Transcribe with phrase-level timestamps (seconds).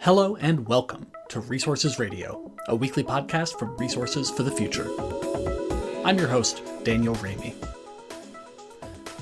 [0.00, 4.88] Hello and welcome to Resources Radio, a weekly podcast from Resources for the Future.
[6.04, 7.54] I'm your host, Daniel Raimi.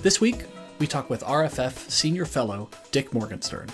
[0.03, 0.45] This week,
[0.79, 3.69] we talk with RFF Senior Fellow Dick Morgenstern.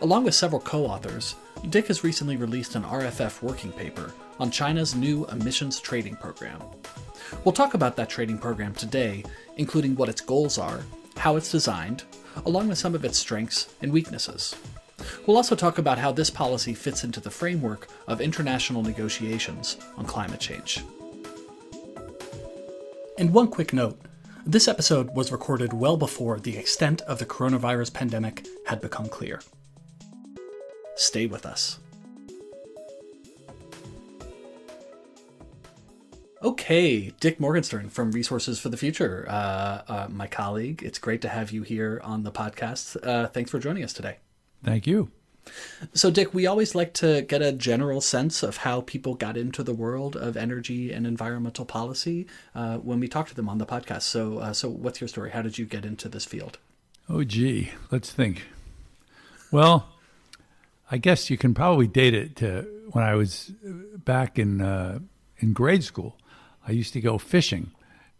[0.00, 1.34] Along with several co authors,
[1.68, 6.62] Dick has recently released an RFF working paper on China's new emissions trading program.
[7.44, 9.24] We'll talk about that trading program today,
[9.56, 10.80] including what its goals are,
[11.16, 12.04] how it's designed,
[12.46, 14.54] along with some of its strengths and weaknesses.
[15.26, 20.06] We'll also talk about how this policy fits into the framework of international negotiations on
[20.06, 20.82] climate change.
[23.18, 23.98] And one quick note
[24.44, 29.40] this episode was recorded well before the extent of the coronavirus pandemic had become clear.
[30.96, 31.78] Stay with us.
[36.42, 40.82] Okay, Dick Morgenstern from Resources for the Future, uh, uh, my colleague.
[40.82, 42.96] It's great to have you here on the podcast.
[43.06, 44.16] Uh, thanks for joining us today.
[44.64, 45.10] Thank you.
[45.92, 49.64] So, Dick, we always like to get a general sense of how people got into
[49.64, 53.66] the world of energy and environmental policy uh, when we talk to them on the
[53.66, 54.02] podcast.
[54.02, 55.30] So, uh, so what's your story?
[55.30, 56.58] How did you get into this field?
[57.08, 58.44] Oh, gee, let's think.
[59.50, 59.88] Well,
[60.90, 63.50] I guess you can probably date it to when I was
[64.04, 65.00] back in uh,
[65.38, 66.16] in grade school.
[66.66, 67.72] I used to go fishing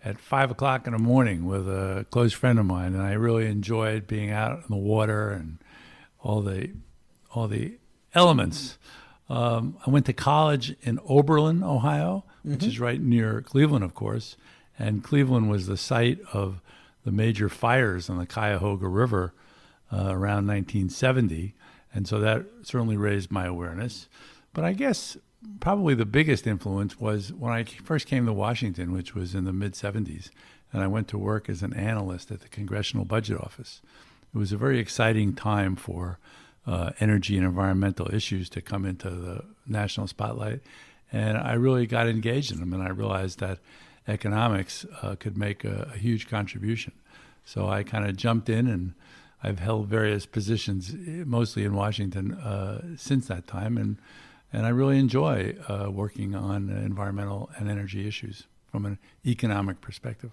[0.04, 3.46] at five o'clock in the morning with a close friend of mine, and I really
[3.46, 5.58] enjoyed being out in the water and
[6.22, 6.70] all the
[7.34, 7.78] all the
[8.14, 8.78] elements.
[9.28, 12.68] Um, I went to college in Oberlin, Ohio, which mm-hmm.
[12.68, 14.36] is right near Cleveland, of course,
[14.78, 16.60] and Cleveland was the site of
[17.04, 19.32] the major fires on the Cuyahoga River
[19.92, 21.54] uh, around 1970,
[21.94, 24.08] and so that certainly raised my awareness.
[24.52, 25.16] But I guess
[25.60, 29.52] probably the biggest influence was when I first came to Washington, which was in the
[29.52, 30.30] mid 70s,
[30.72, 33.80] and I went to work as an analyst at the Congressional Budget Office.
[34.34, 36.18] It was a very exciting time for
[36.66, 40.60] uh, energy and environmental issues to come into the national spotlight.
[41.12, 43.58] And I really got engaged in them, and I realized that
[44.08, 46.92] economics uh, could make a, a, huge contribution.
[47.44, 48.94] So I kind of jumped in, and
[49.42, 50.94] I've held various positions,
[51.26, 53.76] mostly in Washington, uh, since that time.
[53.76, 53.98] And
[54.52, 60.30] and I really enjoy uh, working on environmental and energy issues from an economic perspective.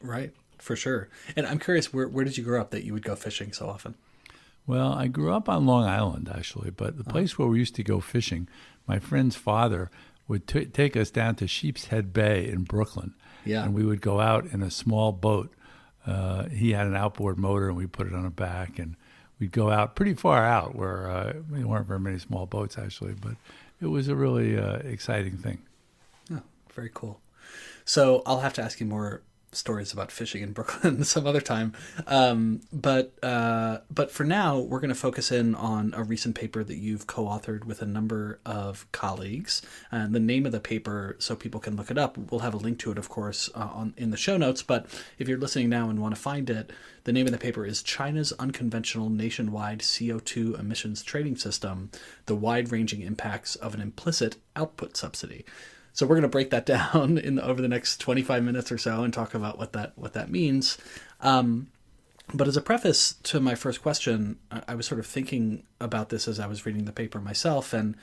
[0.00, 1.08] Right, for sure.
[1.36, 3.68] And I'm curious, where where did you grow up that you would go fishing so
[3.68, 3.94] often?
[4.66, 7.12] Well, I grew up on Long Island actually, but the uh-huh.
[7.12, 8.48] place where we used to go fishing,
[8.86, 9.90] my friend's father
[10.28, 13.14] would t- take us down to Sheepshead Bay in Brooklyn.
[13.44, 15.52] Yeah, and we would go out in a small boat.
[16.06, 18.96] Uh, he had an outboard motor, and we put it on the back, and
[19.40, 23.14] we'd go out pretty far out where uh, there weren't very many small boats actually,
[23.14, 23.34] but
[23.80, 25.58] it was a really uh, exciting thing.
[26.32, 27.20] Oh, very cool.
[27.84, 29.22] So I'll have to ask you more
[29.52, 31.74] stories about fishing in Brooklyn some other time.
[32.06, 36.64] Um, but uh, but for now, we're going to focus in on a recent paper
[36.64, 39.62] that you've co-authored with a number of colleagues.
[39.90, 42.58] And the name of the paper, so people can look it up, we'll have a
[42.58, 44.62] link to it, of course, uh, on in the show notes.
[44.62, 44.86] But
[45.18, 46.70] if you're listening now and want to find it,
[47.04, 51.90] the name of the paper is China's Unconventional Nationwide CO2 Emissions Trading System:
[52.26, 55.44] The Wide-Ranging Impacts of an Implicit Output Subsidy.
[55.92, 58.78] So we're going to break that down in the, over the next 25 minutes or
[58.78, 60.78] so and talk about what that what that means.
[61.20, 61.68] Um,
[62.34, 66.26] but as a preface to my first question, I was sort of thinking about this
[66.26, 67.96] as I was reading the paper myself, and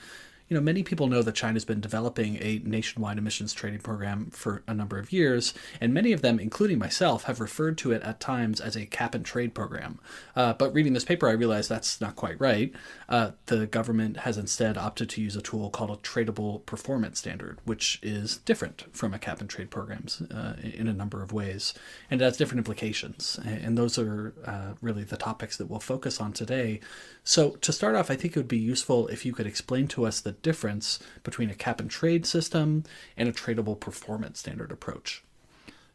[0.49, 4.63] you know, many people know that China's been developing a nationwide emissions trading program for
[4.67, 8.19] a number of years, and many of them, including myself, have referred to it at
[8.19, 9.99] times as a cap and trade program.
[10.35, 12.73] Uh, but reading this paper, I realized that's not quite right.
[13.07, 17.59] Uh, the government has instead opted to use a tool called a tradable performance standard,
[17.65, 21.75] which is different from a cap and trade programs uh, in a number of ways,
[22.09, 23.39] and it has different implications.
[23.45, 26.79] And those are uh, really the topics that we'll focus on today.
[27.29, 30.03] So, to start off, I think it would be useful if you could explain to
[30.03, 32.85] us the difference between a cap and trade system
[33.15, 35.23] and a tradable performance standard approach.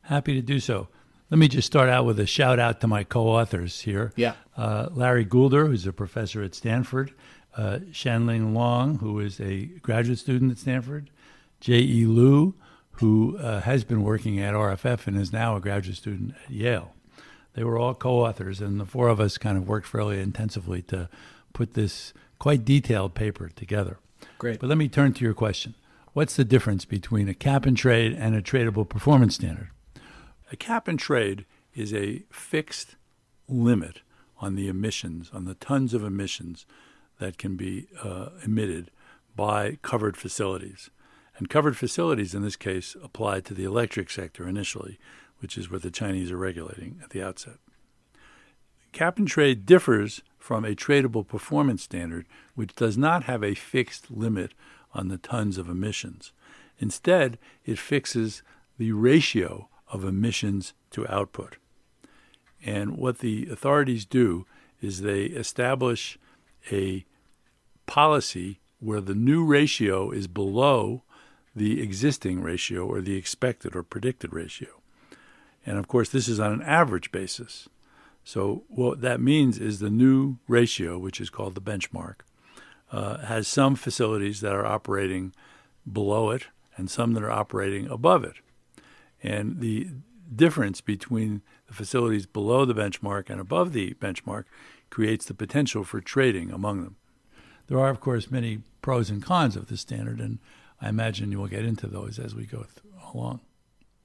[0.02, 0.86] Happy to do so.
[1.30, 4.12] Let me just start out with a shout out to my co authors here.
[4.14, 4.34] Yeah.
[4.56, 7.12] Uh, Larry Goulder, who's a professor at Stanford,
[7.56, 11.10] uh, Xianling Long, who is a graduate student at Stanford,
[11.60, 12.54] Jieyi Lu,
[12.92, 16.94] who uh, has been working at RFF and is now a graduate student at Yale.
[17.54, 20.82] They were all co authors, and the four of us kind of worked fairly intensively
[20.82, 21.08] to
[21.52, 23.98] put this quite detailed paper together.
[24.38, 24.60] Great.
[24.60, 25.74] But let me turn to your question.
[26.12, 29.70] What's the difference between a cap and trade and a tradable performance standard?
[30.52, 32.96] A cap and trade is a fixed
[33.48, 34.00] limit
[34.38, 36.66] on the emissions, on the tons of emissions
[37.18, 38.90] that can be uh, emitted
[39.34, 40.90] by covered facilities.
[41.36, 44.98] And covered facilities in this case apply to the electric sector initially,
[45.40, 47.58] which is what the Chinese are regulating at the outset.
[48.92, 54.10] cap and trade differs from a tradable performance standard, which does not have a fixed
[54.10, 54.52] limit
[54.92, 56.32] on the tons of emissions.
[56.78, 58.42] Instead, it fixes
[58.78, 61.56] the ratio of emissions to output.
[62.64, 64.46] And what the authorities do
[64.80, 66.18] is they establish
[66.70, 67.04] a
[67.86, 71.02] policy where the new ratio is below
[71.54, 74.68] the existing ratio or the expected or predicted ratio.
[75.66, 77.68] And of course, this is on an average basis.
[78.22, 82.20] So, what that means is the new ratio, which is called the benchmark,
[82.90, 85.34] uh, has some facilities that are operating
[85.90, 86.46] below it
[86.76, 88.36] and some that are operating above it.
[89.22, 89.88] And the
[90.34, 94.44] difference between the facilities below the benchmark and above the benchmark
[94.90, 96.96] creates the potential for trading among them.
[97.66, 100.38] There are, of course, many pros and cons of this standard, and
[100.80, 103.40] I imagine you will get into those as we go th- along.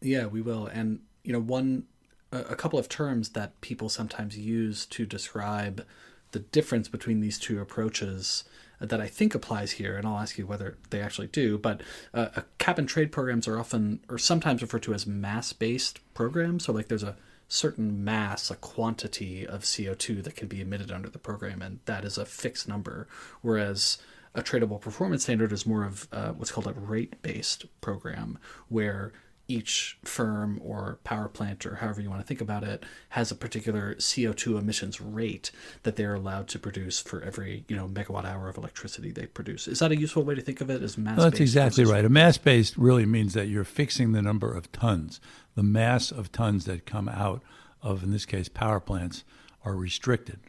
[0.02, 0.68] Yeah, we will.
[0.68, 1.86] And, you know, one,
[2.32, 5.86] a couple of terms that people sometimes use to describe
[6.32, 8.44] the difference between these two approaches
[8.80, 11.58] that I think applies here, and I'll ask you whether they actually do.
[11.58, 11.82] But
[12.14, 16.66] uh, cap and trade programs are often, or sometimes referred to as mass based programs.
[16.66, 17.18] So, like, there's a
[17.50, 22.06] certain mass, a quantity of CO2 that can be emitted under the program, and that
[22.06, 23.08] is a fixed number.
[23.42, 23.98] Whereas
[24.34, 28.38] a tradable performance standard is more of uh, what's called a rate based program,
[28.70, 29.12] where
[29.50, 33.36] each firm or power plant or however you want to think about it has a
[33.36, 35.52] particular CO2 emissions rate
[35.84, 39.68] that they're allowed to produce for every you know megawatt hour of electricity they produce.
[39.68, 41.18] Is that a useful way to think of it as mass?
[41.18, 42.06] that's exactly right.
[42.06, 45.20] A mass based really means that you're fixing the number of tons,
[45.56, 47.42] the mass of tons that come out
[47.82, 49.24] of, in this case, power plants
[49.66, 50.40] are restricted,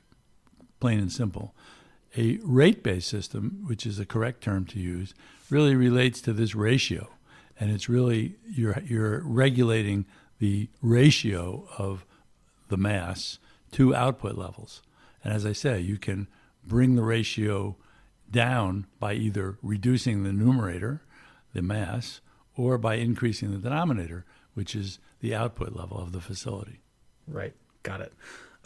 [0.79, 1.55] plain and simple.
[2.17, 5.15] A rate based system, which is the correct term to use,
[5.49, 7.09] really relates to this ratio
[7.61, 10.07] and it's really you're you're regulating
[10.39, 12.07] the ratio of
[12.69, 13.39] the mass
[13.73, 14.83] to output levels.
[15.23, 16.27] And as I say, you can
[16.67, 17.77] bring the ratio
[18.31, 21.03] down by either reducing the numerator,
[21.53, 22.21] the mass,
[22.57, 24.25] or by increasing the denominator,
[24.55, 26.81] which is the output level of the facility.
[27.29, 27.55] Right.
[27.83, 28.13] Got it.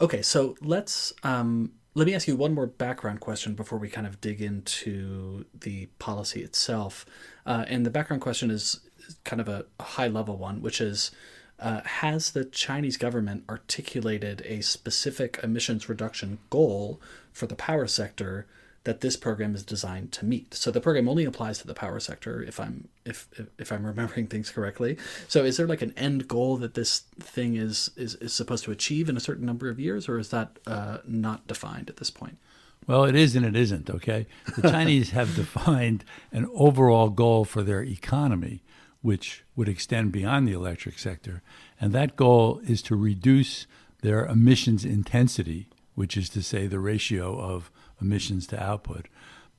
[0.00, 4.06] Okay, so let's um, let me ask you one more background question before we kind
[4.06, 7.06] of dig into the policy itself.
[7.46, 8.80] Uh, and the background question is
[9.22, 11.12] kind of a, high level one, which is
[11.60, 17.00] uh, Has the Chinese government articulated a specific emissions reduction goal
[17.32, 18.46] for the power sector
[18.84, 20.54] that this program is designed to meet.
[20.54, 23.28] So the program only applies to the power sector if I'm if
[23.58, 24.98] if, I'm remembering things correctly.
[25.26, 28.70] So is there like an end goal that this thing is is, is supposed to
[28.70, 32.10] achieve in a certain number of years or is that uh, not defined at this
[32.10, 32.38] point?
[32.86, 34.26] Well, it is and it isn't, okay?
[34.58, 38.62] The Chinese have defined an overall goal for their economy,
[39.00, 41.42] which would extend beyond the electric sector.
[41.80, 43.66] And that goal is to reduce
[44.02, 49.06] their emissions intensity, which is to say the ratio of emissions to output,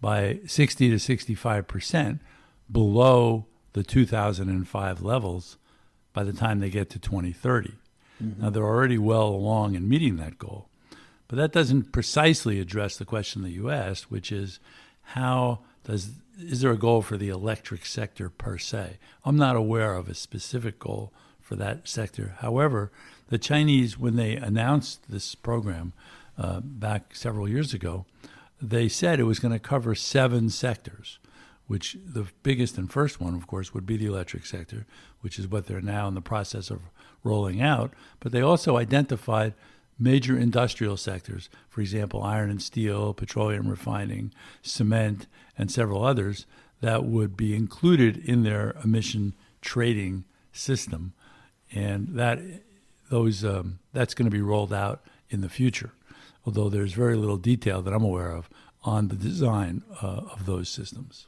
[0.01, 2.21] by 60 to 65 percent
[2.71, 5.57] below the 2005 levels
[6.13, 7.73] by the time they get to 2030.
[8.23, 8.41] Mm-hmm.
[8.41, 10.69] Now, they're already well along in meeting that goal.
[11.27, 14.59] But that doesn't precisely address the question that you asked, which is
[15.01, 18.97] how does is there a goal for the electric sector per se?
[19.23, 22.35] I'm not aware of a specific goal for that sector.
[22.39, 22.91] However,
[23.29, 25.93] the Chinese, when they announced this program
[26.37, 28.05] uh, back several years ago,
[28.61, 31.19] they said it was going to cover seven sectors,
[31.67, 34.85] which the biggest and first one, of course, would be the electric sector,
[35.21, 36.81] which is what they're now in the process of
[37.23, 37.93] rolling out.
[38.19, 39.53] But they also identified
[39.97, 45.27] major industrial sectors, for example, iron and steel, petroleum refining, cement,
[45.57, 46.45] and several others,
[46.81, 51.13] that would be included in their emission trading system,
[51.73, 52.39] and that
[53.09, 55.91] those um, that's going to be rolled out in the future.
[56.45, 58.49] Although there's very little detail that I'm aware of
[58.83, 61.27] on the design uh, of those systems.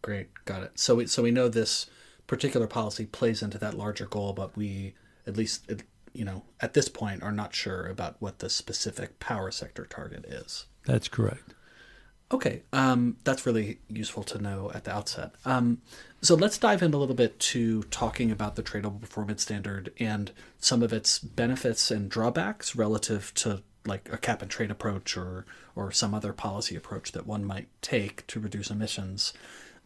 [0.00, 0.78] Great, got it.
[0.78, 1.86] So we so we know this
[2.26, 4.94] particular policy plays into that larger goal, but we
[5.26, 5.70] at least
[6.12, 10.24] you know, at this point are not sure about what the specific power sector target
[10.24, 10.66] is.
[10.84, 11.54] That's correct.
[12.30, 15.34] Okay, um, that's really useful to know at the outset.
[15.46, 15.80] Um,
[16.20, 20.32] so let's dive in a little bit to talking about the tradable performance standard and
[20.58, 25.44] some of its benefits and drawbacks relative to like a cap and trade approach or
[25.74, 29.32] or some other policy approach that one might take to reduce emissions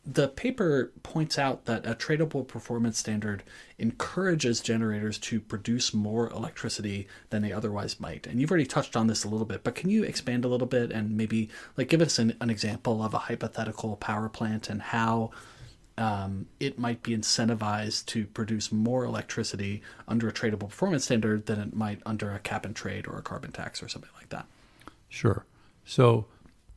[0.04, 3.42] the paper points out that a tradable performance standard
[3.78, 8.26] encourages generators to produce more electricity than they otherwise might.
[8.26, 10.66] And you've already touched on this a little bit, but can you expand a little
[10.66, 14.82] bit and maybe like give us an, an example of a hypothetical power plant and
[14.82, 15.30] how
[15.98, 21.60] um, it might be incentivized to produce more electricity under a tradable performance standard than
[21.60, 24.46] it might under a cap and trade or a carbon tax or something like that.
[25.08, 25.44] Sure.
[25.84, 26.26] So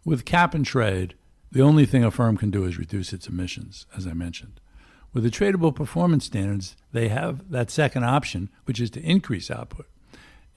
[0.04, 1.16] with cap and trade,
[1.52, 4.60] the only thing a firm can do is reduce its emissions, as I mentioned.
[5.14, 9.88] With the tradable performance standards, they have that second option, which is to increase output.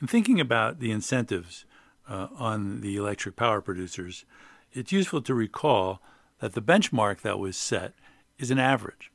[0.01, 1.65] In thinking about the incentives
[2.09, 4.25] uh, on the electric power producers,
[4.73, 6.03] it's useful to recall
[6.41, 7.95] that the benchmark that was set
[8.39, 9.11] is an average.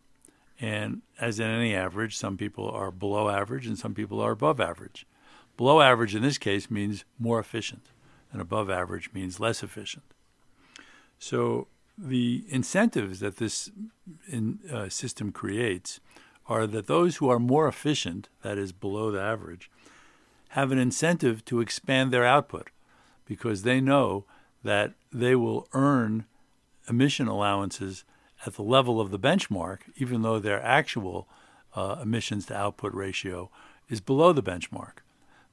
[0.59, 4.59] And as in any average, some people are below average and some people are above
[4.59, 5.05] average.
[5.57, 7.87] Below average in this case means more efficient,
[8.31, 10.03] and above average means less efficient.
[11.19, 13.69] So the incentives that this
[14.27, 15.99] in, uh, system creates
[16.47, 19.69] are that those who are more efficient, that is below the average,
[20.49, 22.69] have an incentive to expand their output
[23.25, 24.25] because they know
[24.63, 26.25] that they will earn
[26.89, 28.03] emission allowances
[28.45, 31.27] at the level of the benchmark, even though their actual
[31.75, 33.49] uh, emissions to output ratio
[33.89, 34.99] is below the benchmark.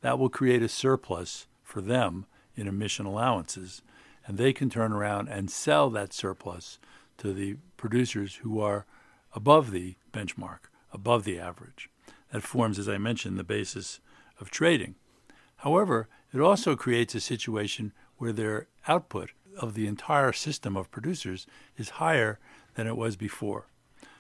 [0.01, 3.83] That will create a surplus for them in emission allowances,
[4.27, 6.79] and they can turn around and sell that surplus
[7.19, 8.87] to the producers who are
[9.35, 11.91] above the benchmark, above the average.
[12.33, 14.01] That forms, as I mentioned, the basis
[14.41, 14.95] of trading.
[15.59, 21.47] However, it also creates a situation where their output of the entire system of producers
[21.77, 22.39] is higher
[22.75, 23.67] than it was before.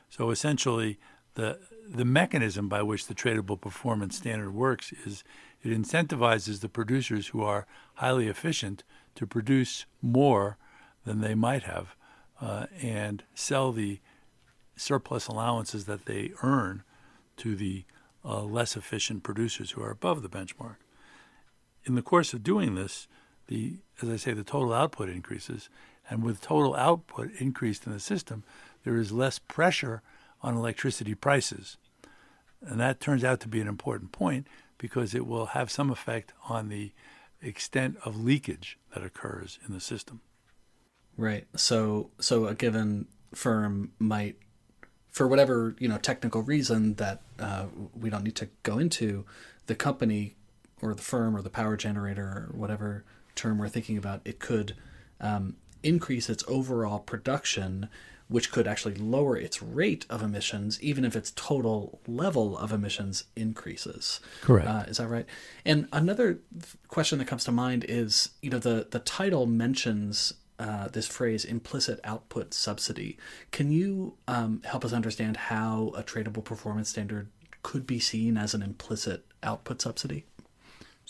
[0.09, 0.99] So essentially,
[1.35, 5.25] the the mechanism by which the tradable performance standard works is
[5.62, 8.85] it incentivizes the producers who are highly efficient
[9.16, 10.57] to produce more
[11.04, 11.97] than they might have
[12.40, 13.99] uh, and sell the
[14.76, 16.83] surplus allowances that they earn
[17.37, 17.85] to the
[18.25, 20.76] uh, less efficient producers who are above the benchmark.
[21.85, 23.09] In the course of doing this,
[23.49, 25.69] the as I say, the total output increases,
[26.11, 28.43] and with total output increased in the system,
[28.85, 30.02] there is less pressure
[30.43, 31.76] on electricity prices.
[32.61, 36.33] And that turns out to be an important point because it will have some effect
[36.49, 36.93] on the
[37.40, 40.21] extent of leakage that occurs in the system.
[41.17, 41.47] Right.
[41.57, 44.37] So so a given firm might
[45.11, 49.25] for whatever, you know, technical reason that uh, we don't need to go into,
[49.67, 50.37] the company
[50.83, 54.76] or the firm or the power generator or whatever term we're thinking about, it could
[55.21, 57.88] um, increase its overall production,
[58.28, 63.25] which could actually lower its rate of emissions, even if its total level of emissions
[63.34, 64.20] increases.
[64.42, 64.68] Correct.
[64.68, 65.26] Uh, is that right?
[65.64, 66.38] And another
[66.88, 71.44] question that comes to mind is, you know, the the title mentions uh, this phrase
[71.44, 73.16] implicit output subsidy.
[73.50, 77.28] Can you um, help us understand how a tradable performance standard
[77.62, 80.26] could be seen as an implicit output subsidy?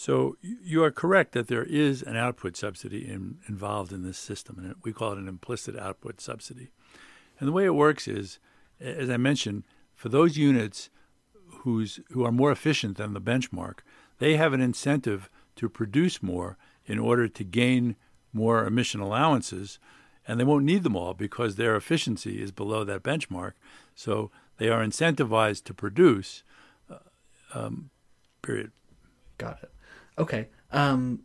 [0.00, 4.56] So you are correct that there is an output subsidy in, involved in this system,
[4.58, 6.70] and we call it an implicit output subsidy.
[7.38, 8.38] And the way it works is,
[8.80, 9.64] as I mentioned,
[9.94, 10.88] for those units
[11.48, 13.80] who's, who are more efficient than the benchmark,
[14.20, 17.94] they have an incentive to produce more in order to gain
[18.32, 19.78] more emission allowances,
[20.26, 23.52] and they won't need them all because their efficiency is below that benchmark.
[23.94, 26.42] So they are incentivized to produce.
[26.90, 26.96] Uh,
[27.52, 27.90] um,
[28.40, 28.72] period.
[29.36, 29.70] Got it.
[30.18, 30.48] Okay.
[30.72, 31.20] Um,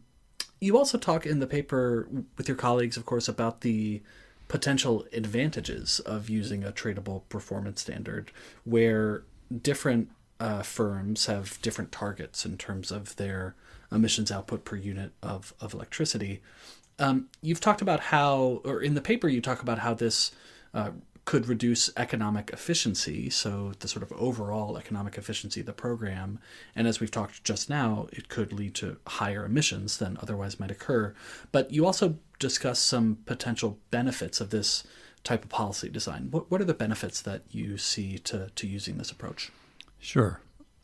[0.59, 4.01] you also talk in the paper with your colleagues, of course, about the
[4.47, 8.31] potential advantages of using a tradable performance standard
[8.63, 9.23] where
[9.61, 13.55] different uh, firms have different targets in terms of their
[13.91, 16.41] emissions output per unit of, of electricity.
[16.99, 20.31] Um, you've talked about how, or in the paper, you talk about how this
[20.73, 20.91] uh,
[21.25, 26.39] could reduce economic efficiency, so the sort of overall economic efficiency of the program.
[26.75, 30.71] And as we've talked just now, it could lead to higher emissions than otherwise might
[30.71, 31.15] occur.
[31.51, 34.83] But you also discuss some potential benefits of this
[35.23, 36.27] type of policy design.
[36.29, 39.51] What, what are the benefits that you see to, to using this approach?
[39.99, 40.41] Sure.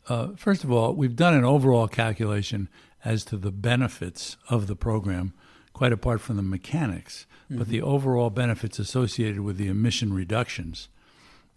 [0.08, 2.68] Uh, first of all, we've done an overall calculation
[3.04, 5.32] as to the benefits of the program,
[5.72, 7.58] quite apart from the mechanics mm-hmm.
[7.58, 10.88] but the overall benefits associated with the emission reductions.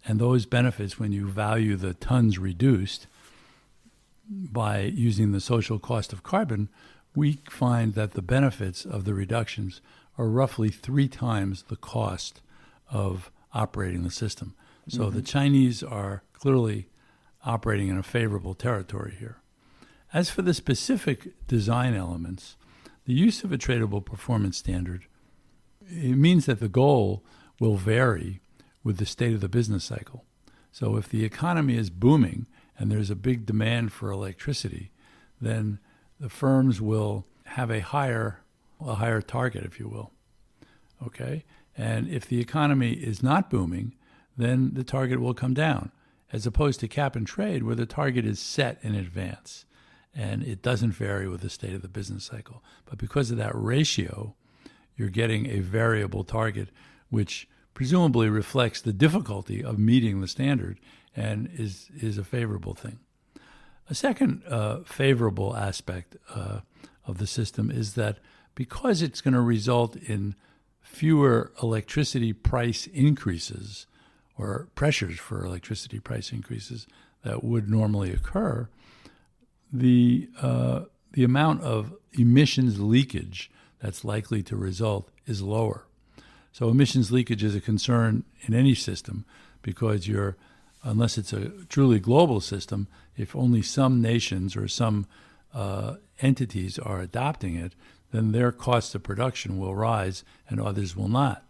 [0.06, 3.06] And those benefits, when you value the tons reduced
[4.28, 6.68] by using the social cost of carbon,
[7.14, 9.80] we find that the benefits of the reductions
[10.18, 12.40] are roughly three times the cost
[12.90, 14.54] of operating the system.
[14.88, 15.16] So mm-hmm.
[15.16, 16.88] the Chinese are clearly
[17.44, 19.38] operating in a favorable territory here.
[20.12, 22.56] As for the specific design elements,
[23.06, 25.06] the use of a tradable performance standard
[25.88, 27.22] it means that the goal
[27.60, 28.40] will vary
[28.82, 30.24] with the state of the business cycle.
[30.72, 32.46] So if the economy is booming
[32.78, 34.90] and there's a big demand for electricity,
[35.40, 35.78] then
[36.20, 38.40] the firms will have a higher
[38.84, 40.10] a higher target, if you will.
[41.06, 41.44] Okay?
[41.78, 43.94] And if the economy is not booming,
[44.36, 45.92] then the target will come down,
[46.30, 49.64] as opposed to cap and trade, where the target is set in advance
[50.16, 52.62] and it doesn't vary with the state of the business cycle.
[52.86, 54.34] But because of that ratio,
[54.96, 56.70] you're getting a variable target,
[57.10, 60.80] which presumably reflects the difficulty of meeting the standard
[61.14, 62.98] and is, is a favorable thing.
[63.90, 66.60] A second uh, favorable aspect uh,
[67.06, 68.18] of the system is that
[68.54, 70.34] because it's going to result in
[70.80, 73.86] fewer electricity price increases
[74.38, 76.86] or pressures for electricity price increases
[77.22, 78.68] that would normally occur,
[79.72, 80.82] the uh,
[81.12, 85.86] the amount of emissions leakage that's likely to result is lower.
[86.52, 89.24] So emissions leakage is a concern in any system
[89.62, 90.36] because you're
[90.82, 95.06] unless it's a truly global system, if only some nations or some
[95.52, 97.74] uh, entities are adopting it,
[98.12, 101.44] then their cost of production will rise and others will not.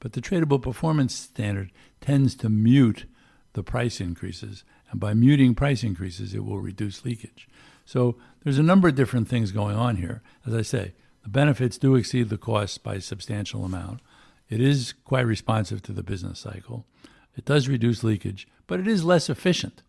[0.00, 1.70] But the tradable performance standard
[2.00, 3.04] tends to mute
[3.52, 7.48] the price increases, and by muting price increases, it will reduce leakage.
[7.84, 10.22] So there's a number of different things going on here.
[10.46, 10.92] As I say,
[11.22, 14.00] the benefits do exceed the costs by a substantial amount.
[14.48, 16.86] It is quite responsive to the business cycle.
[17.36, 19.82] It does reduce leakage, but it is less efficient.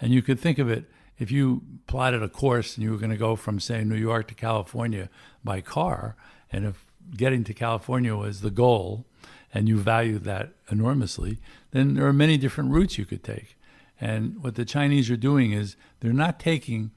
[0.00, 0.84] And you could think of it
[1.18, 4.28] if you plotted a course and you were going to go from, say, New York
[4.28, 5.08] to California
[5.42, 6.16] by car,
[6.52, 6.84] and if
[7.16, 9.06] getting to California was the goal,
[9.54, 11.38] and you value that enormously,
[11.70, 13.55] then there are many different routes you could take.
[14.00, 16.90] And what the Chinese are doing is they're not taking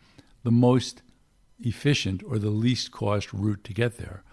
[0.44, 1.02] the most
[1.60, 4.24] efficient or the least cost route to get there.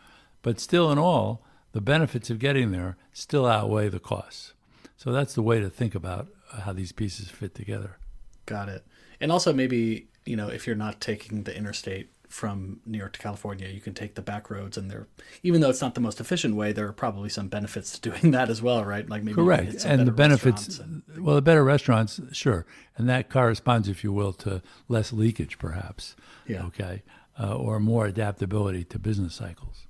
[0.42, 4.54] But still, in all, the benefits of getting there still outweigh the costs.
[4.96, 6.28] So that's the way to think about
[6.61, 7.99] how these pieces fit together.
[8.46, 8.87] Got it.
[9.20, 13.18] And also, maybe, you know, if you're not taking the interstate from New York to
[13.18, 15.06] California, you can take the back roads, and there,
[15.42, 18.30] even though it's not the most efficient way, there are probably some benefits to doing
[18.33, 19.09] that as well, right?
[19.09, 20.78] Like maybe correct, and the benefits.
[20.78, 21.02] And...
[21.18, 22.66] well, the better restaurants, sure,
[22.97, 26.16] and that corresponds, if you will, to less leakage, perhaps.
[26.47, 26.64] Yeah.
[26.66, 27.02] Okay,
[27.40, 29.87] uh, or more adaptability to business cycles.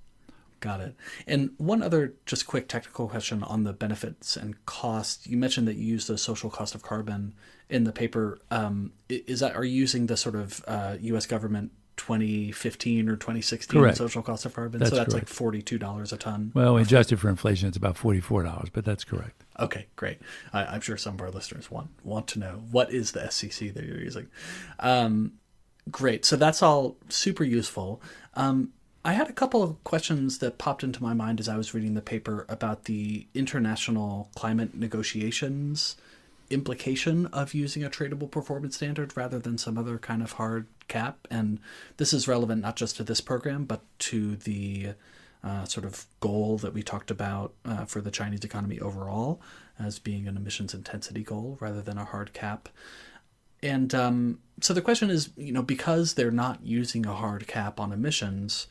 [0.61, 0.97] Got it.
[1.26, 5.26] And one other just quick technical question on the benefits and cost.
[5.26, 7.35] You mentioned that you use the social cost of carbon
[7.69, 8.39] in the paper.
[8.50, 11.26] Um, is that are you using the sort of uh, U.S.
[11.26, 11.73] government
[12.06, 13.99] 2015 or 2016 correct.
[13.99, 14.78] social cost of carbon?
[14.78, 15.26] That's so that's correct.
[15.26, 16.52] like forty-two dollars a ton.
[16.54, 19.45] Well, adjusted for inflation, it's about forty-four dollars, but that's correct.
[19.58, 20.19] Okay, great.
[20.52, 23.75] I, am sure some of our listeners want want to know what is the SCC
[23.75, 24.28] that you're using.
[24.78, 25.32] Um,
[25.90, 26.25] great.
[26.25, 28.00] So that's all super useful.
[28.34, 28.73] Um,
[29.04, 31.95] I had a couple of questions that popped into my mind as I was reading
[31.95, 35.97] the paper about the international climate negotiations
[36.50, 41.26] implication of using a tradable performance standard rather than some other kind of hard cap.
[41.30, 41.59] And
[41.97, 44.95] this is relevant not just to this program, but to the
[45.43, 49.41] uh, sort of goal that we talked about uh, for the Chinese economy overall
[49.78, 52.69] as being an emissions intensity goal rather than a hard cap.
[53.63, 57.80] And um, so the question is, you know, because they're not using a hard cap
[57.80, 58.67] on emissions,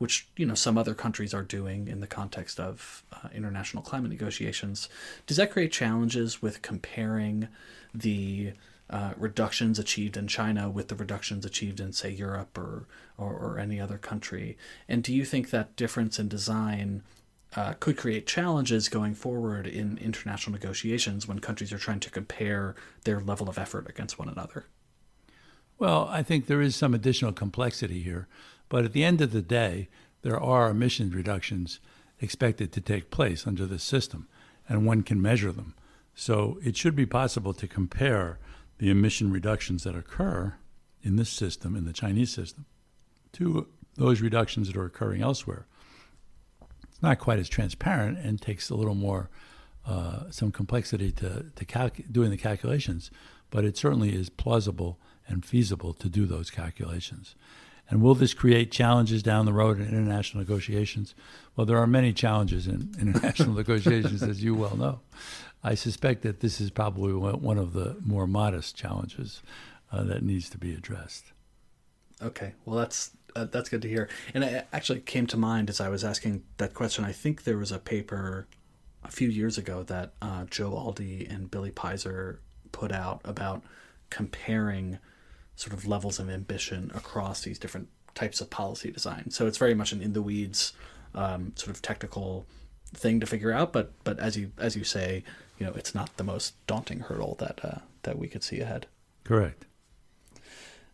[0.00, 4.10] which you know some other countries are doing in the context of uh, international climate
[4.10, 4.88] negotiations.
[5.26, 7.48] Does that create challenges with comparing
[7.94, 8.54] the
[8.88, 12.86] uh, reductions achieved in China with the reductions achieved in, say, Europe or,
[13.18, 14.56] or, or any other country?
[14.88, 17.02] And do you think that difference in design
[17.54, 22.74] uh, could create challenges going forward in international negotiations when countries are trying to compare
[23.04, 24.64] their level of effort against one another?
[25.78, 28.28] Well, I think there is some additional complexity here.
[28.70, 29.88] But at the end of the day,
[30.22, 31.80] there are emissions reductions
[32.20, 34.28] expected to take place under this system,
[34.68, 35.74] and one can measure them.
[36.14, 38.38] So it should be possible to compare
[38.78, 40.54] the emission reductions that occur
[41.02, 42.64] in this system, in the Chinese system,
[43.32, 45.66] to those reductions that are occurring elsewhere.
[46.88, 49.30] It's not quite as transparent and takes a little more,
[49.86, 53.10] uh, some complexity to, to calc- doing the calculations,
[53.50, 57.34] but it certainly is plausible and feasible to do those calculations.
[57.90, 61.14] And will this create challenges down the road in international negotiations?
[61.56, 65.00] Well, there are many challenges in international negotiations, as you well know.
[65.62, 69.42] I suspect that this is probably one of the more modest challenges
[69.92, 71.32] uh, that needs to be addressed.
[72.22, 74.08] Okay, well that's uh, that's good to hear.
[74.34, 77.04] And it actually came to mind as I was asking that question.
[77.04, 78.46] I think there was a paper
[79.02, 82.38] a few years ago that uh, Joe Aldy and Billy Pizer
[82.72, 83.62] put out about
[84.10, 84.98] comparing
[85.56, 89.30] sort of levels of ambition across these different types of policy design.
[89.30, 90.72] So it's very much an in the weeds
[91.14, 92.46] um, sort of technical
[92.94, 93.72] thing to figure out.
[93.72, 95.24] But but as you as you say,
[95.58, 98.86] you know, it's not the most daunting hurdle that uh, that we could see ahead.
[99.24, 99.66] Correct.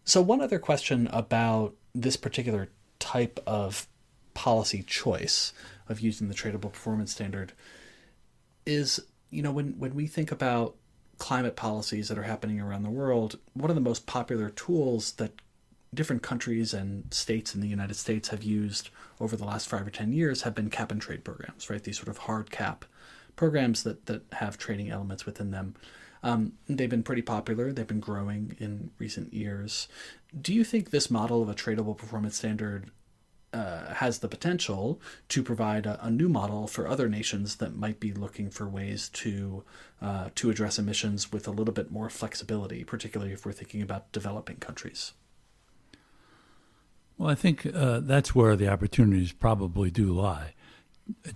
[0.04, 3.86] So one other question about this particular type of
[4.34, 5.52] policy choice
[5.88, 7.52] of using the tradable performance standard
[8.66, 10.76] is you know, when when we think about
[11.18, 15.32] climate policies that are happening around the world, one of the most popular tools that
[15.94, 19.90] different countries and states in the United States have used over the last five or
[19.90, 21.82] ten years have been cap and trade programs, right?
[21.82, 22.84] These sort of hard cap
[23.34, 25.74] programs that that have trading elements within them.
[26.22, 27.72] Um, they've been pretty popular.
[27.72, 29.88] They've been growing in recent years.
[30.38, 32.90] Do you think this model of a tradable performance standard
[33.52, 38.00] uh, has the potential to provide a, a, new model for other nations that might
[38.00, 39.64] be looking for ways to
[40.02, 44.12] uh, to address emissions with a little bit more flexibility, particularly if we're thinking about
[44.12, 45.12] developing countries?
[47.16, 50.54] Well, I think uh, that's where the opportunities probably do lie.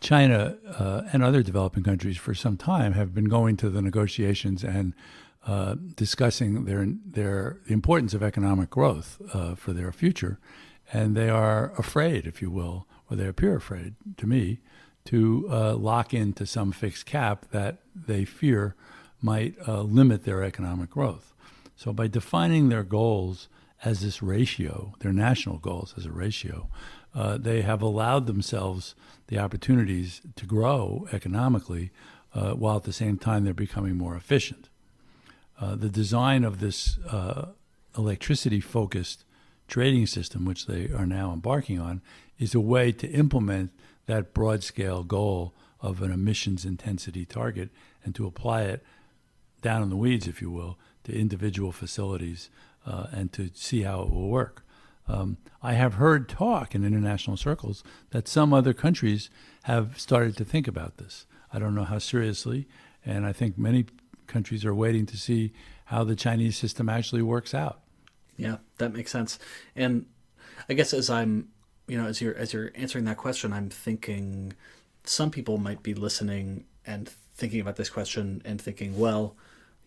[0.00, 4.64] China uh, and other developing countries for some time have been going to the negotiations
[4.64, 4.94] and
[5.46, 10.38] uh, discussing their their the importance of economic growth uh, for their future,
[10.92, 14.60] and they are afraid, if you will, or they appear afraid to me,
[15.04, 18.74] to uh, lock into some fixed cap that they fear
[19.22, 21.32] might uh, limit their economic growth.
[21.76, 23.48] So by defining their goals
[23.82, 26.68] as this ratio, their national goals as a ratio,
[27.14, 28.94] uh, they have allowed themselves
[29.28, 31.90] the opportunities to grow economically
[32.34, 34.68] uh, while at the same time they're becoming more efficient.
[35.60, 37.46] Uh, the design of this uh,
[37.96, 39.24] electricity focused
[39.70, 42.02] trading system, which they are now embarking on,
[42.38, 43.70] is a way to implement
[44.06, 47.70] that broad scale goal of an emissions intensity target
[48.04, 48.82] and to apply it
[49.62, 52.50] down in the weeds, if you will, to individual facilities
[52.86, 54.64] uh, and to see how it will work.
[55.06, 59.30] Um, I have heard talk in international circles that some other countries
[59.64, 61.26] have started to think about this.
[61.52, 62.68] I don't know how seriously,
[63.04, 63.86] and I think many
[64.26, 65.52] countries are waiting to see
[65.86, 67.80] how the Chinese system actually works out.
[68.40, 69.38] Yeah, that makes sense.
[69.76, 70.06] And
[70.68, 71.48] I guess as I'm,
[71.86, 74.54] you know, as you're as you're answering that question, I'm thinking
[75.04, 79.36] some people might be listening and thinking about this question and thinking, well,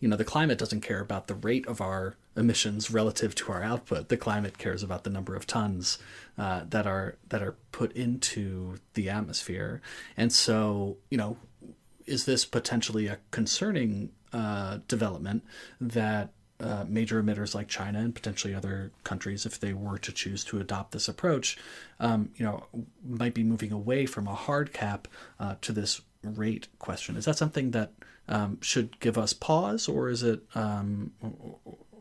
[0.00, 3.62] you know, the climate doesn't care about the rate of our emissions relative to our
[3.62, 4.08] output.
[4.08, 5.98] The climate cares about the number of tons
[6.38, 9.80] uh, that are that are put into the atmosphere.
[10.16, 11.38] And so, you know,
[12.06, 15.44] is this potentially a concerning uh, development
[15.80, 16.30] that
[16.64, 20.58] uh, major emitters like China and potentially other countries, if they were to choose to
[20.58, 21.58] adopt this approach,
[22.00, 22.64] um, you know,
[23.06, 25.06] might be moving away from a hard cap
[25.38, 27.16] uh, to this rate question.
[27.16, 27.92] Is that something that
[28.28, 31.12] um, should give us pause, or is it, um,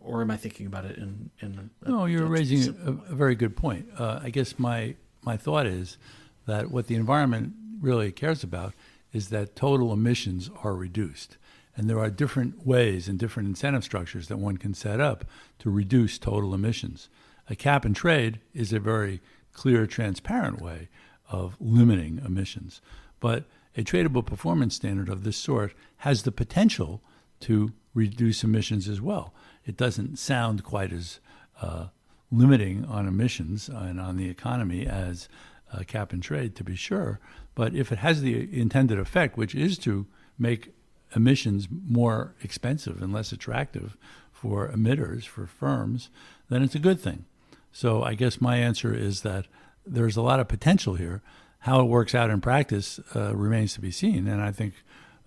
[0.01, 1.69] or am I thinking about it in in?
[1.83, 3.87] A, no, you're raising a, a, very good point.
[3.97, 5.97] Uh, I guess my my thought is
[6.45, 8.73] that what the environment really cares about
[9.11, 11.37] is that total emissions are reduced.
[11.75, 15.25] And there are different ways and different incentive structures that one can set up
[15.59, 17.09] to reduce total emissions.
[17.49, 19.21] A cap and trade is a very
[19.53, 20.89] clear, transparent way
[21.29, 22.81] of limiting emissions.
[23.19, 27.01] But a tradable performance standard of this sort has the potential
[27.41, 29.33] to reduce emissions as well.
[29.65, 31.19] It doesn't sound quite as
[31.61, 31.87] uh,
[32.31, 35.27] limiting on emissions and on the economy as
[35.71, 37.19] uh, cap and trade, to be sure.
[37.55, 40.05] But if it has the intended effect, which is to
[40.37, 40.73] make
[41.15, 43.97] emissions more expensive and less attractive
[44.31, 46.09] for emitters, for firms,
[46.49, 47.25] then it's a good thing.
[47.71, 49.47] So I guess my answer is that
[49.85, 51.21] there's a lot of potential here.
[51.59, 54.27] How it works out in practice uh, remains to be seen.
[54.27, 54.73] And I think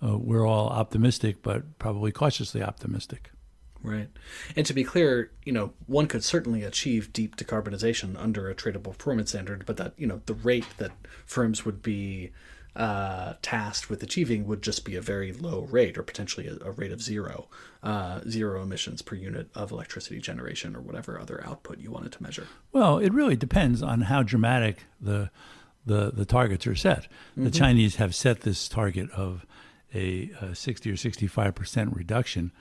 [0.05, 3.31] uh, we're all optimistic, but probably cautiously optimistic.
[3.83, 4.09] Right.
[4.55, 8.97] And to be clear, you know, one could certainly achieve deep decarbonization under a tradable
[8.97, 10.91] performance standard, but that, you know, the rate that
[11.25, 12.33] firms would be
[12.77, 16.71] uh, tasked with achieving would just be a very low rate or potentially a, a
[16.71, 17.49] rate of zero,
[17.83, 22.23] uh, zero emissions per unit of electricity generation or whatever other output you wanted to
[22.23, 22.47] measure.
[22.73, 25.31] Well, it really depends on how dramatic the
[25.87, 27.05] the, the targets are set.
[27.05, 27.45] Mm-hmm.
[27.45, 29.47] The Chinese have set this target of
[29.95, 32.53] a, a 60 or 65 percent reduction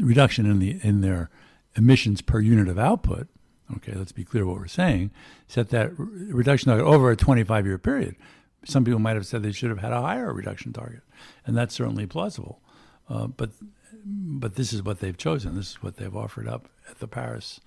[0.00, 1.30] reduction in the in their
[1.76, 3.28] emissions per unit of output.
[3.76, 5.12] Okay, let's be clear what we're saying.
[5.48, 8.16] Set that reduction target over a 25 year period
[8.66, 11.02] some people might have said they should have had a higher reduction target,
[11.46, 12.60] and that's certainly plausible.
[13.08, 13.50] Uh, but
[14.04, 15.56] but this is what they've chosen.
[15.56, 17.60] This is what they've offered up at the Paris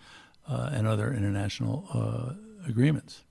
[0.47, 3.23] uh, and other international uh, agreements.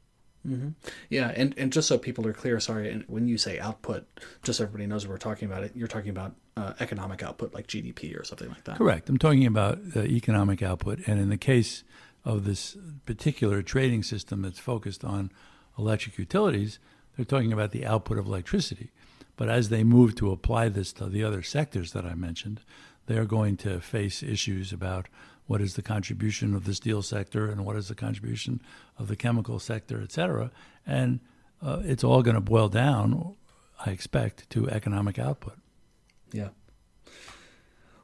[0.46, 0.68] Mm-hmm.
[1.11, 4.07] Yeah, and, and just so people are clear, sorry, and when you say output,
[4.42, 7.52] just so everybody knows what we're talking about, it you're talking about uh, economic output
[7.52, 8.76] like GDP or something like that.
[8.76, 9.09] Correct.
[9.09, 11.85] I'm talking about uh, economic output, and in the case
[12.24, 15.31] of this particular trading system that's focused on
[15.78, 16.78] electric utilities,
[17.18, 18.92] they're talking about the output of electricity.
[19.37, 22.61] But as they move to apply this to the other sectors that I mentioned,
[23.07, 25.09] they are going to face issues about
[25.46, 28.61] what is the contribution of the steel sector and what is the contribution
[28.98, 30.52] of the chemical sector, et cetera.
[30.87, 31.18] And
[31.61, 33.35] uh, it's all going to boil down,
[33.85, 35.59] I expect, to economic output.
[36.33, 36.50] Yeah.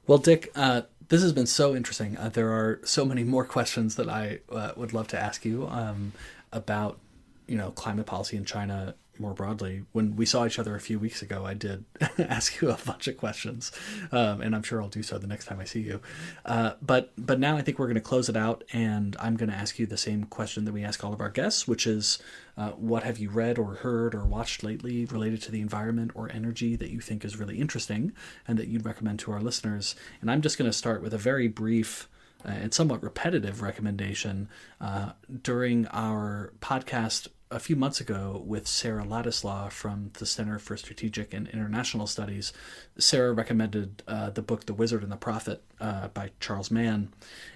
[0.09, 2.17] Well, Dick, uh, this has been so interesting.
[2.17, 5.69] Uh, there are so many more questions that I uh, would love to ask you
[5.69, 6.13] um,
[6.53, 6.99] about,
[7.47, 9.85] you know, climate policy in China more broadly.
[9.93, 11.85] When we saw each other a few weeks ago, I did
[12.19, 13.73] ask you a bunch of questions,
[14.13, 16.01] um, and I'm sure I'll do so the next time I see you.
[16.45, 19.51] Uh, but but now I think we're going to close it out, and I'm going
[19.51, 22.19] to ask you the same question that we ask all of our guests, which is,
[22.57, 26.31] uh, what have you read or heard or watched lately related to the environment or
[26.33, 28.13] energy that you think is really interesting
[28.47, 29.95] and that you'd recommend to our listeners?
[30.21, 32.09] And I'm just going to start with a very brief.
[32.47, 39.05] Uh, and somewhat repetitive recommendation uh, during our podcast a few months ago with Sarah
[39.05, 42.53] Ladislaw from the Center for Strategic and International Studies.
[42.99, 47.13] Sarah recommended uh, the book The Wizard and the Prophet uh, by Charles Mann.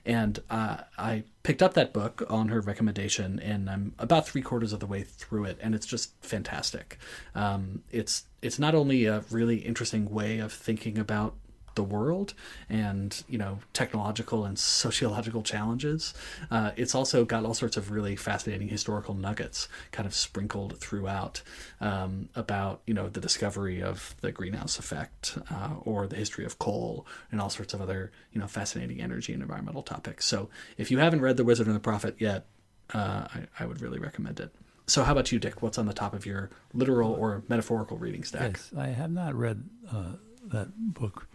[0.07, 4.73] And uh, I picked up that book on her recommendation, and I'm about three quarters
[4.73, 6.97] of the way through it, and it's just fantastic.
[7.35, 11.35] Um, it's it's not only a really interesting way of thinking about
[11.79, 12.35] the world
[12.69, 16.12] and you know technological and sociological challenges.
[16.51, 21.41] Uh, it's also got all sorts of really fascinating historical nuggets kind of sprinkled throughout
[21.81, 26.59] um, about you know the discovery of the greenhouse effect uh, or the history of
[26.59, 30.27] coal and all sorts of other you know fascinating energy and environmental topics.
[30.27, 32.47] So if you haven't read The Wizard and the Prophet yet,
[32.93, 34.53] uh, I, I would really recommend it.
[34.88, 35.62] So, how about you, Dick?
[35.62, 38.53] What's on the top of your literal or metaphorical reading stack?
[38.55, 40.12] Yes, I have not read uh,
[40.47, 41.29] that book.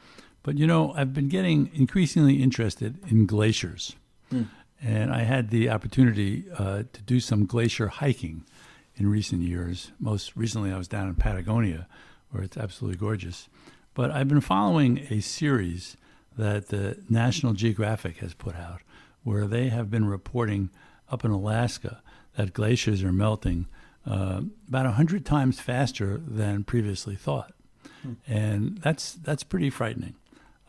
[0.43, 3.95] But you know, I've been getting increasingly interested in glaciers.
[4.32, 4.49] Mm.
[4.82, 8.43] And I had the opportunity uh, to do some glacier hiking
[8.95, 9.91] in recent years.
[9.99, 11.88] Most recently, I was down in Patagonia,
[12.32, 13.47] where it's absolutely gorgeous.
[13.93, 15.95] But I've been following a series
[16.38, 18.82] that the National Geographic has put out,
[19.23, 20.69] where they have been reporting
[21.10, 22.01] up in Alaska
[22.36, 23.67] that glaciers are melting
[24.06, 27.53] uh, about 100 times faster than previously thought.
[28.01, 28.13] Hmm.
[28.27, 30.15] And that's, that's pretty frightening.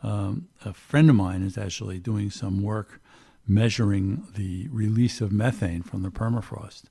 [0.03, 3.01] Um, a friend of mine is actually doing some work
[3.47, 6.83] measuring the release of methane from the permafrost.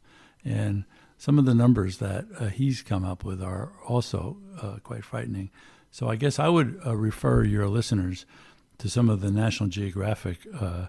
[0.44, 0.84] And
[1.16, 5.50] some of the numbers that uh, he's come up with are also uh, quite frightening.
[5.90, 8.26] So I guess I would uh, refer your listeners
[8.78, 10.86] to some of the National Geographic uh,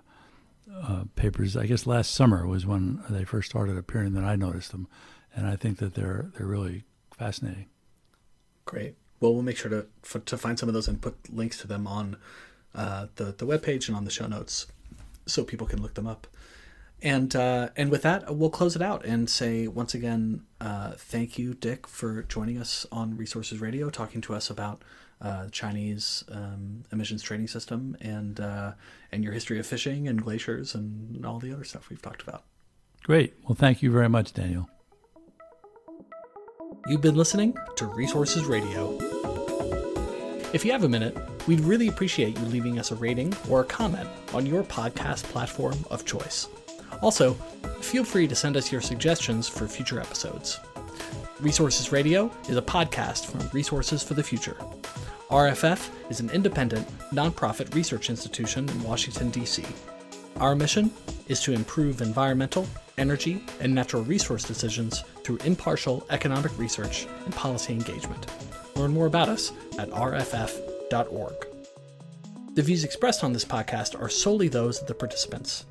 [0.73, 1.55] uh, papers.
[1.55, 4.87] I guess last summer was when they first started appearing that I noticed them,
[5.35, 6.83] and I think that they're they're really
[7.15, 7.67] fascinating.
[8.65, 11.57] Great well, we'll make sure to for, to find some of those and put links
[11.59, 12.17] to them on
[12.73, 14.67] uh, the the webpage and on the show notes,
[15.25, 16.27] so people can look them up.
[17.01, 21.37] And uh, and with that, we'll close it out and say once again, uh, thank
[21.37, 24.81] you, Dick, for joining us on Resources Radio, talking to us about
[25.21, 28.73] uh, Chinese um, emissions trading system and uh,
[29.11, 32.43] and your history of fishing and glaciers and all the other stuff we've talked about.
[33.03, 33.33] Great.
[33.43, 34.69] Well, thank you very much, Daniel.
[36.87, 39.14] You've been listening to Resources Radio.
[40.53, 43.65] If you have a minute, we'd really appreciate you leaving us a rating or a
[43.65, 46.47] comment on your podcast platform of choice.
[47.01, 47.33] Also,
[47.81, 50.59] feel free to send us your suggestions for future episodes.
[51.41, 54.55] Resources Radio is a podcast from Resources for the Future.
[55.29, 59.65] RFF is an independent, nonprofit research institution in Washington, D.C.
[60.37, 60.91] Our mission
[61.27, 67.73] is to improve environmental, energy, and natural resource decisions through impartial economic research and policy
[67.73, 68.27] engagement.
[68.75, 71.47] Learn more about us at rff.org.
[72.55, 75.65] The views expressed on this podcast are solely those of the participants.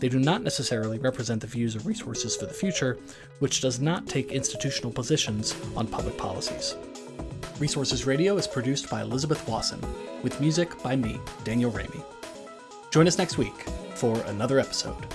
[0.00, 2.98] They do not necessarily represent the views of Resources for the Future,
[3.38, 6.76] which does not take institutional positions on public policies.
[7.58, 9.80] Resources Radio is produced by Elizabeth Wasson,
[10.22, 12.04] with music by me, Daniel Raimi.
[12.90, 15.06] Join us next week for another episode.